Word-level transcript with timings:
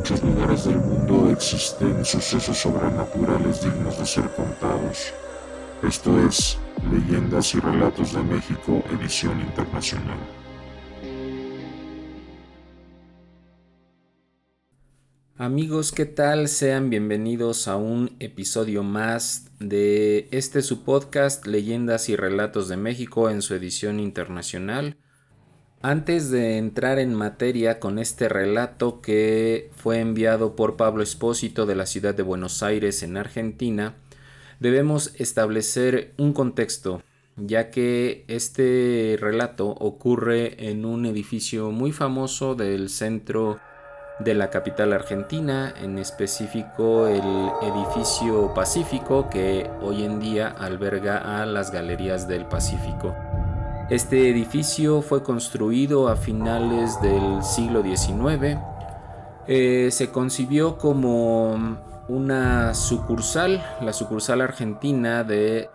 muchos 0.00 0.22
lugares 0.22 0.64
del 0.64 0.78
mundo 0.78 1.30
existen 1.30 2.02
sucesos 2.06 2.56
sobrenaturales 2.56 3.62
dignos 3.62 3.98
de 3.98 4.06
ser 4.06 4.30
contados. 4.30 5.12
Esto 5.86 6.18
es 6.26 6.56
Leyendas 6.90 7.54
y 7.54 7.60
Relatos 7.60 8.14
de 8.14 8.22
México, 8.22 8.82
edición 8.98 9.38
internacional. 9.42 10.16
Amigos, 15.36 15.92
¿qué 15.92 16.06
tal? 16.06 16.48
Sean 16.48 16.88
bienvenidos 16.88 17.68
a 17.68 17.76
un 17.76 18.16
episodio 18.20 18.82
más 18.82 19.50
de 19.58 20.28
este 20.30 20.62
su 20.62 20.82
podcast 20.82 21.46
Leyendas 21.46 22.08
y 22.08 22.16
Relatos 22.16 22.70
de 22.70 22.78
México 22.78 23.28
en 23.28 23.42
su 23.42 23.54
edición 23.54 24.00
internacional. 24.00 24.96
Antes 25.82 26.30
de 26.30 26.58
entrar 26.58 26.98
en 26.98 27.14
materia 27.14 27.80
con 27.80 27.98
este 27.98 28.28
relato 28.28 29.00
que 29.00 29.70
fue 29.76 30.00
enviado 30.00 30.54
por 30.54 30.76
Pablo 30.76 31.02
Espósito 31.02 31.64
de 31.64 31.74
la 31.74 31.86
ciudad 31.86 32.14
de 32.14 32.22
Buenos 32.22 32.62
Aires 32.62 33.02
en 33.02 33.16
Argentina, 33.16 33.94
debemos 34.58 35.14
establecer 35.16 36.12
un 36.18 36.34
contexto, 36.34 37.02
ya 37.36 37.70
que 37.70 38.26
este 38.28 39.16
relato 39.18 39.68
ocurre 39.68 40.68
en 40.68 40.84
un 40.84 41.06
edificio 41.06 41.70
muy 41.70 41.92
famoso 41.92 42.54
del 42.54 42.90
centro 42.90 43.58
de 44.18 44.34
la 44.34 44.50
capital 44.50 44.92
argentina, 44.92 45.72
en 45.82 45.98
específico 45.98 47.06
el 47.06 47.50
edificio 47.62 48.52
Pacífico 48.52 49.30
que 49.30 49.70
hoy 49.80 50.04
en 50.04 50.20
día 50.20 50.48
alberga 50.48 51.40
a 51.40 51.46
las 51.46 51.70
Galerías 51.70 52.28
del 52.28 52.44
Pacífico. 52.44 53.29
Este 53.90 54.30
edificio 54.30 55.02
fue 55.02 55.24
construido 55.24 56.06
a 56.06 56.14
finales 56.14 57.02
del 57.02 57.42
siglo 57.42 57.82
XIX. 57.82 58.56
Eh, 59.48 59.88
se 59.90 60.12
concibió 60.12 60.78
como 60.78 61.76
una 62.06 62.72
sucursal, 62.72 63.60
la 63.80 63.92
sucursal 63.92 64.42
argentina 64.42 65.24
de 65.24 65.68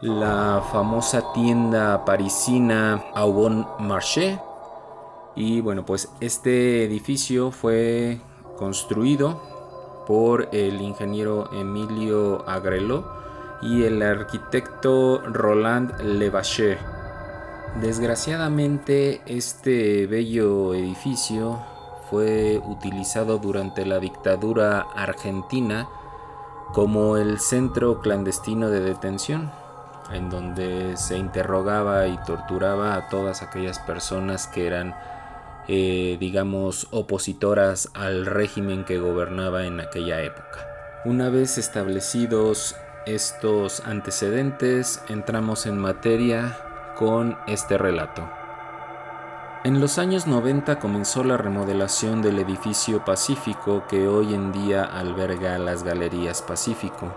la 0.00 0.62
famosa 0.72 1.30
tienda 1.34 2.06
parisina 2.06 3.04
Aubon 3.14 3.66
Marché. 3.80 4.40
Y 5.36 5.60
bueno, 5.60 5.84
pues 5.84 6.08
este 6.20 6.84
edificio 6.84 7.50
fue 7.50 8.18
construido 8.56 9.42
por 10.06 10.48
el 10.52 10.80
ingeniero 10.80 11.52
Emilio 11.52 12.48
Agrelot 12.48 13.04
y 13.60 13.82
el 13.82 14.00
arquitecto 14.00 15.20
Roland 15.26 16.00
Levaché. 16.00 17.01
Desgraciadamente 17.80 19.22
este 19.24 20.06
bello 20.06 20.74
edificio 20.74 21.58
fue 22.10 22.60
utilizado 22.66 23.38
durante 23.38 23.86
la 23.86 23.98
dictadura 23.98 24.80
argentina 24.94 25.88
como 26.74 27.16
el 27.16 27.40
centro 27.40 28.00
clandestino 28.00 28.68
de 28.68 28.80
detención, 28.80 29.50
en 30.12 30.28
donde 30.28 30.98
se 30.98 31.16
interrogaba 31.16 32.06
y 32.08 32.18
torturaba 32.26 32.94
a 32.94 33.08
todas 33.08 33.40
aquellas 33.40 33.78
personas 33.78 34.46
que 34.46 34.66
eran, 34.66 34.94
eh, 35.66 36.18
digamos, 36.20 36.88
opositoras 36.90 37.88
al 37.94 38.26
régimen 38.26 38.84
que 38.84 38.98
gobernaba 38.98 39.64
en 39.64 39.80
aquella 39.80 40.20
época. 40.20 40.66
Una 41.06 41.30
vez 41.30 41.56
establecidos 41.56 42.76
estos 43.06 43.80
antecedentes, 43.86 45.02
entramos 45.08 45.64
en 45.64 45.78
materia 45.78 46.54
con 46.96 47.38
este 47.46 47.78
relato. 47.78 48.22
En 49.64 49.80
los 49.80 49.98
años 49.98 50.26
90 50.26 50.80
comenzó 50.80 51.22
la 51.22 51.36
remodelación 51.36 52.20
del 52.20 52.40
edificio 52.40 53.04
Pacífico 53.04 53.84
que 53.88 54.08
hoy 54.08 54.34
en 54.34 54.50
día 54.50 54.82
alberga 54.82 55.56
las 55.58 55.84
Galerías 55.84 56.42
Pacífico. 56.42 57.12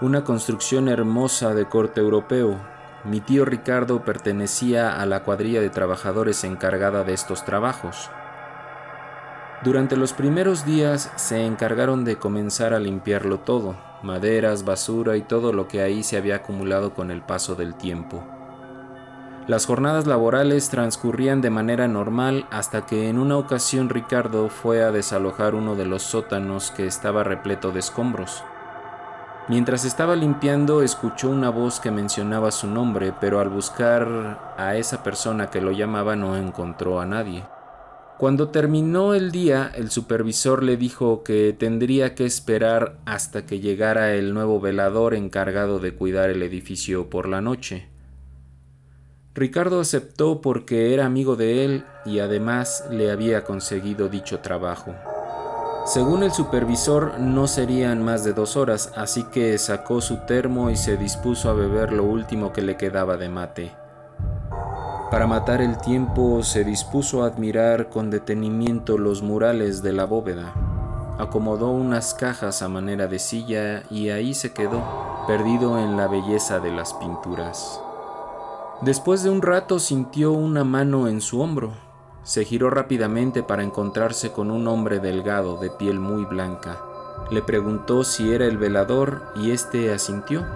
Una 0.00 0.22
construcción 0.22 0.88
hermosa 0.88 1.52
de 1.52 1.66
corte 1.66 2.00
europeo. 2.00 2.60
Mi 3.02 3.20
tío 3.20 3.44
Ricardo 3.44 4.04
pertenecía 4.04 5.00
a 5.00 5.04
la 5.04 5.24
cuadrilla 5.24 5.60
de 5.60 5.70
trabajadores 5.70 6.44
encargada 6.44 7.02
de 7.02 7.12
estos 7.12 7.44
trabajos. 7.44 8.08
Durante 9.64 9.96
los 9.96 10.12
primeros 10.12 10.64
días 10.64 11.12
se 11.16 11.44
encargaron 11.44 12.04
de 12.04 12.16
comenzar 12.16 12.72
a 12.72 12.78
limpiarlo 12.78 13.40
todo, 13.40 13.74
maderas, 14.02 14.64
basura 14.64 15.16
y 15.16 15.22
todo 15.22 15.52
lo 15.52 15.68
que 15.68 15.82
ahí 15.82 16.02
se 16.02 16.16
había 16.16 16.36
acumulado 16.36 16.94
con 16.94 17.10
el 17.10 17.22
paso 17.22 17.54
del 17.54 17.74
tiempo. 17.74 18.22
Las 19.46 19.66
jornadas 19.66 20.06
laborales 20.06 20.68
transcurrían 20.68 21.40
de 21.40 21.50
manera 21.50 21.88
normal 21.88 22.46
hasta 22.50 22.86
que 22.86 23.08
en 23.08 23.18
una 23.18 23.36
ocasión 23.36 23.88
Ricardo 23.88 24.48
fue 24.48 24.82
a 24.84 24.92
desalojar 24.92 25.54
uno 25.54 25.74
de 25.74 25.86
los 25.86 26.02
sótanos 26.02 26.70
que 26.70 26.86
estaba 26.86 27.24
repleto 27.24 27.72
de 27.72 27.80
escombros. 27.80 28.44
Mientras 29.48 29.84
estaba 29.84 30.14
limpiando 30.14 30.82
escuchó 30.82 31.28
una 31.30 31.50
voz 31.50 31.80
que 31.80 31.90
mencionaba 31.90 32.52
su 32.52 32.68
nombre, 32.68 33.12
pero 33.20 33.40
al 33.40 33.48
buscar 33.48 34.54
a 34.56 34.76
esa 34.76 35.02
persona 35.02 35.50
que 35.50 35.60
lo 35.60 35.72
llamaba 35.72 36.14
no 36.14 36.36
encontró 36.36 37.00
a 37.00 37.06
nadie. 37.06 37.42
Cuando 38.20 38.50
terminó 38.50 39.14
el 39.14 39.32
día, 39.32 39.72
el 39.74 39.90
supervisor 39.90 40.62
le 40.62 40.76
dijo 40.76 41.24
que 41.24 41.56
tendría 41.58 42.14
que 42.14 42.26
esperar 42.26 42.98
hasta 43.06 43.46
que 43.46 43.60
llegara 43.60 44.12
el 44.12 44.34
nuevo 44.34 44.60
velador 44.60 45.14
encargado 45.14 45.78
de 45.78 45.94
cuidar 45.94 46.28
el 46.28 46.42
edificio 46.42 47.08
por 47.08 47.26
la 47.26 47.40
noche. 47.40 47.88
Ricardo 49.34 49.80
aceptó 49.80 50.42
porque 50.42 50.92
era 50.92 51.06
amigo 51.06 51.34
de 51.34 51.64
él 51.64 51.84
y 52.04 52.18
además 52.18 52.84
le 52.90 53.10
había 53.10 53.42
conseguido 53.42 54.10
dicho 54.10 54.40
trabajo. 54.40 54.94
Según 55.86 56.22
el 56.22 56.32
supervisor 56.32 57.18
no 57.18 57.46
serían 57.46 58.04
más 58.04 58.22
de 58.22 58.34
dos 58.34 58.54
horas, 58.58 58.92
así 58.96 59.24
que 59.32 59.56
sacó 59.56 60.02
su 60.02 60.18
termo 60.26 60.68
y 60.68 60.76
se 60.76 60.98
dispuso 60.98 61.48
a 61.48 61.54
beber 61.54 61.90
lo 61.94 62.04
último 62.04 62.52
que 62.52 62.60
le 62.60 62.76
quedaba 62.76 63.16
de 63.16 63.30
mate. 63.30 63.79
Para 65.10 65.26
matar 65.26 65.60
el 65.60 65.76
tiempo 65.76 66.44
se 66.44 66.62
dispuso 66.62 67.24
a 67.24 67.26
admirar 67.26 67.88
con 67.88 68.10
detenimiento 68.10 68.96
los 68.96 69.22
murales 69.22 69.82
de 69.82 69.92
la 69.92 70.04
bóveda. 70.04 70.54
Acomodó 71.18 71.70
unas 71.70 72.14
cajas 72.14 72.62
a 72.62 72.68
manera 72.68 73.08
de 73.08 73.18
silla 73.18 73.82
y 73.90 74.10
ahí 74.10 74.34
se 74.34 74.52
quedó, 74.52 74.80
perdido 75.26 75.80
en 75.80 75.96
la 75.96 76.06
belleza 76.06 76.60
de 76.60 76.70
las 76.70 76.94
pinturas. 76.94 77.80
Después 78.82 79.24
de 79.24 79.30
un 79.30 79.42
rato 79.42 79.80
sintió 79.80 80.30
una 80.30 80.62
mano 80.62 81.08
en 81.08 81.20
su 81.20 81.40
hombro. 81.40 81.72
Se 82.22 82.44
giró 82.44 82.70
rápidamente 82.70 83.42
para 83.42 83.64
encontrarse 83.64 84.30
con 84.30 84.52
un 84.52 84.68
hombre 84.68 85.00
delgado 85.00 85.56
de 85.56 85.70
piel 85.70 85.98
muy 85.98 86.24
blanca. 86.24 86.78
Le 87.32 87.42
preguntó 87.42 88.04
si 88.04 88.32
era 88.32 88.46
el 88.46 88.58
velador 88.58 89.22
y 89.34 89.50
éste 89.50 89.92
asintió. 89.92 90.46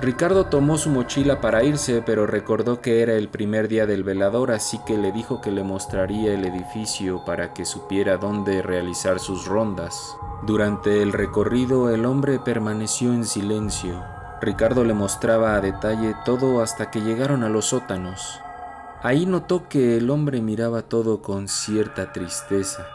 Ricardo 0.00 0.46
tomó 0.46 0.76
su 0.76 0.90
mochila 0.90 1.40
para 1.40 1.62
irse, 1.62 2.02
pero 2.04 2.26
recordó 2.26 2.80
que 2.80 3.00
era 3.00 3.14
el 3.14 3.28
primer 3.28 3.68
día 3.68 3.86
del 3.86 4.02
velador, 4.02 4.50
así 4.50 4.78
que 4.86 4.98
le 4.98 5.12
dijo 5.12 5.40
que 5.40 5.50
le 5.50 5.62
mostraría 5.62 6.34
el 6.34 6.44
edificio 6.44 7.24
para 7.24 7.54
que 7.54 7.64
supiera 7.64 8.16
dónde 8.18 8.60
realizar 8.60 9.18
sus 9.18 9.46
rondas. 9.46 10.16
Durante 10.42 11.00
el 11.00 11.12
recorrido 11.12 11.90
el 11.90 12.04
hombre 12.04 12.38
permaneció 12.38 13.14
en 13.14 13.24
silencio. 13.24 14.04
Ricardo 14.42 14.84
le 14.84 14.94
mostraba 14.94 15.54
a 15.54 15.60
detalle 15.60 16.14
todo 16.24 16.60
hasta 16.60 16.90
que 16.90 17.00
llegaron 17.00 17.44
a 17.44 17.48
los 17.48 17.66
sótanos. 17.66 18.40
Ahí 19.02 19.26
notó 19.26 19.68
que 19.68 19.96
el 19.96 20.10
hombre 20.10 20.42
miraba 20.42 20.82
todo 20.82 21.22
con 21.22 21.48
cierta 21.48 22.12
tristeza. 22.12 22.86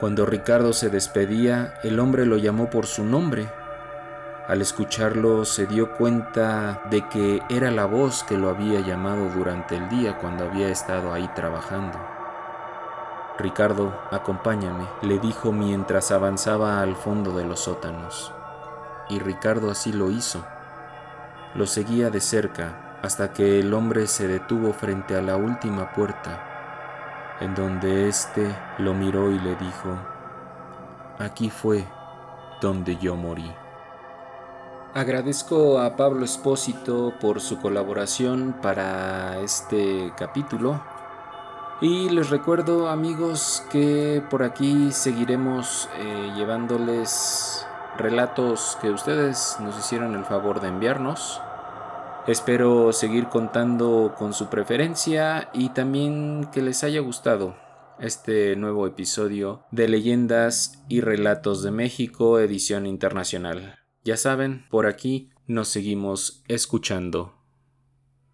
Cuando 0.00 0.26
Ricardo 0.26 0.72
se 0.72 0.90
despedía, 0.90 1.74
el 1.84 2.00
hombre 2.00 2.26
lo 2.26 2.36
llamó 2.36 2.68
por 2.68 2.86
su 2.86 3.04
nombre 3.04 3.48
al 4.52 4.60
escucharlo 4.60 5.46
se 5.46 5.66
dio 5.66 5.94
cuenta 5.94 6.82
de 6.90 7.08
que 7.08 7.42
era 7.48 7.70
la 7.70 7.86
voz 7.86 8.22
que 8.22 8.36
lo 8.36 8.50
había 8.50 8.80
llamado 8.80 9.30
durante 9.30 9.76
el 9.76 9.88
día 9.88 10.18
cuando 10.18 10.44
había 10.44 10.68
estado 10.68 11.14
ahí 11.14 11.26
trabajando. 11.34 11.98
Ricardo, 13.38 13.98
acompáñame, 14.10 14.86
le 15.00 15.18
dijo 15.18 15.52
mientras 15.52 16.12
avanzaba 16.12 16.82
al 16.82 16.96
fondo 16.96 17.34
de 17.34 17.46
los 17.46 17.60
sótanos. 17.60 18.30
Y 19.08 19.20
Ricardo 19.20 19.70
así 19.70 19.90
lo 19.90 20.10
hizo. 20.10 20.44
Lo 21.54 21.66
seguía 21.66 22.10
de 22.10 22.20
cerca 22.20 22.98
hasta 23.02 23.32
que 23.32 23.58
el 23.58 23.72
hombre 23.72 24.06
se 24.06 24.28
detuvo 24.28 24.74
frente 24.74 25.16
a 25.16 25.22
la 25.22 25.36
última 25.36 25.94
puerta, 25.94 27.38
en 27.40 27.54
donde 27.54 28.06
éste 28.06 28.54
lo 28.76 28.92
miró 28.92 29.30
y 29.30 29.38
le 29.38 29.56
dijo, 29.56 29.96
aquí 31.18 31.48
fue 31.48 31.86
donde 32.60 32.98
yo 32.98 33.16
morí. 33.16 33.50
Agradezco 34.94 35.78
a 35.78 35.96
Pablo 35.96 36.22
Espósito 36.22 37.14
por 37.18 37.40
su 37.40 37.58
colaboración 37.58 38.54
para 38.60 39.40
este 39.40 40.12
capítulo. 40.18 40.82
Y 41.80 42.10
les 42.10 42.28
recuerdo 42.28 42.88
amigos 42.88 43.64
que 43.70 44.22
por 44.28 44.42
aquí 44.42 44.92
seguiremos 44.92 45.88
eh, 45.98 46.32
llevándoles 46.36 47.66
relatos 47.96 48.76
que 48.82 48.90
ustedes 48.90 49.56
nos 49.60 49.78
hicieron 49.78 50.14
el 50.14 50.26
favor 50.26 50.60
de 50.60 50.68
enviarnos. 50.68 51.40
Espero 52.26 52.92
seguir 52.92 53.28
contando 53.28 54.14
con 54.18 54.34
su 54.34 54.48
preferencia 54.48 55.48
y 55.54 55.70
también 55.70 56.50
que 56.52 56.60
les 56.60 56.84
haya 56.84 57.00
gustado. 57.00 57.56
este 57.98 58.56
nuevo 58.56 58.86
episodio 58.86 59.64
de 59.70 59.86
Leyendas 59.86 60.82
y 60.88 61.02
Relatos 61.02 61.62
de 61.62 61.70
México, 61.70 62.40
edición 62.40 62.84
internacional. 62.86 63.81
Ya 64.04 64.16
saben, 64.16 64.66
por 64.68 64.86
aquí 64.86 65.30
nos 65.46 65.68
seguimos 65.68 66.42
escuchando. 66.48 67.34